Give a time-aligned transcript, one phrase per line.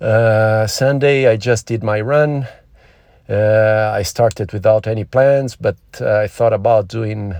[0.00, 2.46] Uh, Sunday, I just did my run.
[3.28, 7.34] Uh, I started without any plans, but uh, I thought about doing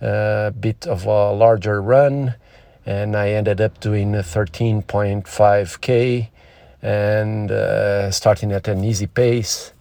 [0.00, 2.34] a bit of a larger run,
[2.84, 6.28] and I ended up doing 13.5k
[6.80, 9.72] and uh, starting at an easy pace.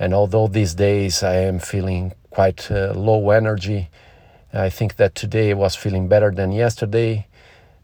[0.00, 3.88] And although these days I am feeling quite uh, low energy,
[4.52, 7.28] I think that today was feeling better than yesterday.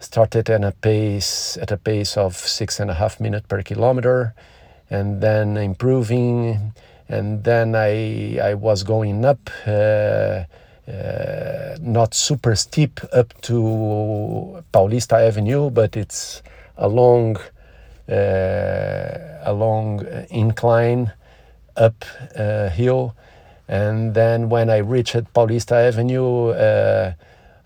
[0.04, 4.34] Started at a pace at a pace of six and a half minutes per kilometer,
[4.90, 6.72] and then improving.
[7.08, 10.44] And then I I was going up, uh,
[10.88, 16.42] uh, not super steep up to Paulista Avenue, but it's
[16.76, 17.36] a long
[18.08, 21.12] uh, a long incline
[21.76, 22.04] up
[22.36, 23.14] uh, hill
[23.68, 27.14] and then when I reached Paulista Avenue, uh,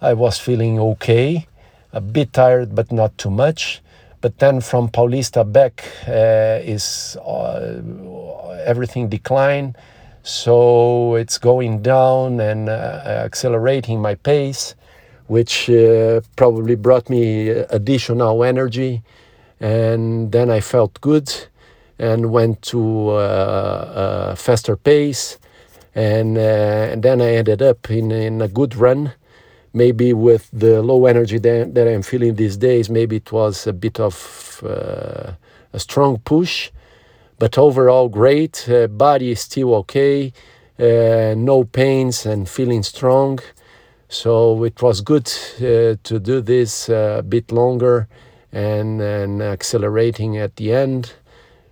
[0.01, 1.47] I was feeling okay,
[1.93, 3.83] a bit tired, but not too much.
[4.21, 7.81] But then from Paulista back uh, is uh,
[8.65, 9.77] everything decline,
[10.23, 14.75] so it's going down and uh, accelerating my pace,
[15.29, 19.03] which uh, probably brought me additional energy.
[19.61, 21.33] And then I felt good
[21.99, 25.39] and went to uh, a faster pace
[25.95, 29.13] and, and then I ended up in, in a good run.
[29.73, 33.73] Maybe with the low energy that, that I'm feeling these days, maybe it was a
[33.73, 35.33] bit of uh,
[35.73, 36.71] a strong push,
[37.39, 38.69] but overall great.
[38.69, 40.33] Uh, body is still okay,
[40.79, 43.41] uh, no pains and feeling strong.
[44.09, 48.09] So it was good uh, to do this uh, a bit longer
[48.53, 51.13] and, and accelerating at the end.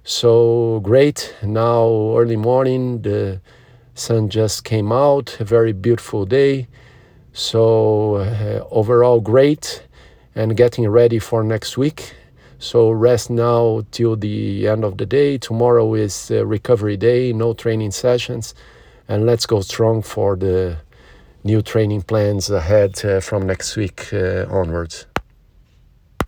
[0.04, 1.34] So great.
[1.42, 1.86] Now
[2.16, 3.40] early morning, the
[3.94, 6.68] sun just came out, a very beautiful day.
[7.38, 9.82] So, uh, overall, great
[10.34, 12.14] and getting ready for next week.
[12.58, 15.36] So, rest now till the end of the day.
[15.36, 18.54] Tomorrow is recovery day, no training sessions.
[19.06, 20.78] And let's go strong for the
[21.44, 25.04] new training plans ahead uh, from next week uh, onwards.